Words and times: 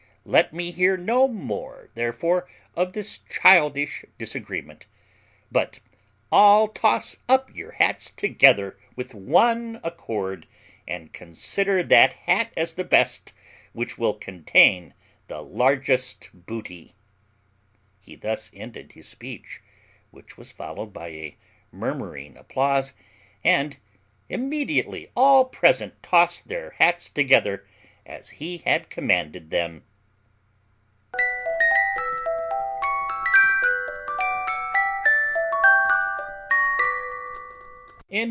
Let 0.23 0.53
me 0.53 0.69
hear 0.71 0.97
no 0.97 1.27
more 1.27 1.89
therefore 1.95 2.45
of 2.75 2.93
this 2.93 3.19
childish 3.29 4.05
disagreement, 4.19 4.85
but 5.51 5.79
all 6.31 6.67
toss 6.67 7.17
up 7.27 7.49
your 7.55 7.71
hats 7.71 8.11
together 8.15 8.77
with 8.95 9.13
one 9.15 9.79
accord, 9.83 10.45
and 10.87 11.11
consider 11.11 11.81
that 11.83 12.13
hat 12.13 12.49
as 12.55 12.73
the 12.73 12.83
best, 12.83 13.33
which 13.73 13.97
will 13.97 14.13
contain 14.13 14.93
the 15.27 15.41
largest 15.41 16.29
booty." 16.33 16.93
He 17.99 18.15
thus 18.15 18.49
ended 18.53 18.91
his 18.91 19.07
speech, 19.07 19.59
which 20.11 20.37
was 20.37 20.51
followed 20.51 20.91
by 20.93 21.07
a 21.09 21.35
murmuring 21.71 22.37
applause, 22.37 22.93
and 23.43 23.77
immediately 24.29 25.09
all 25.15 25.45
present 25.45 26.01
tossed 26.03 26.47
their 26.47 26.71
hats 26.77 27.09
together 27.09 27.65
as 28.05 28.29
he 28.37 28.59
had 28.59 28.89
commanded 28.91 29.49
them. 29.49 29.83